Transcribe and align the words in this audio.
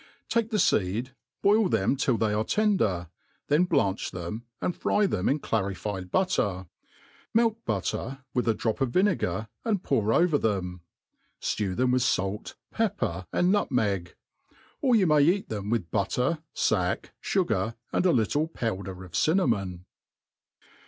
TAKE 0.29 0.49
the 0.49 0.57
feed, 0.57 1.13
boil 1.43 1.69
them 1.69 1.95
till 1.95 2.17
they 2.17 2.33
are 2.33 2.43
tender; 2.43 3.09
then 3.49 3.67
blanpk 3.67 4.11
tliem, 4.11 4.41
and 4.59 4.75
fry 4.75 5.05
them 5.05 5.29
in 5.29 5.37
clarified 5.37 6.09
butter. 6.09 6.65
Melt 7.35 7.63
butter, 7.65 8.23
with 8.33 8.47
a 8.47 8.55
drop 8.55 8.81
of 8.81 8.89
vinegar, 8.89 9.47
and 9.63 9.83
pour 9.83 10.11
oyer 10.11 10.39
them. 10.39 10.81
Stow 11.39 11.75
them 11.75 11.91
with 11.91 12.03
fait, 12.03 12.55
pepper, 12.71 13.27
and 13.31 13.51
nutmeg. 13.51 14.15
^' 14.51 14.53
Or 14.81 14.95
yoii 14.95 15.07
may 15.07 15.21
eat 15.21 15.49
them 15.49 15.69
with 15.69 15.91
butter, 15.91 16.39
fack, 16.55 17.13
fugar, 17.23 17.75
and 17.93 18.03
a 18.07 18.11
little 18.11 18.47
powder 18.47 19.03
of 19.03 19.15
cinnamon. 19.15 19.85